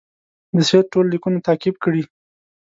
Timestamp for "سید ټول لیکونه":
0.69-1.37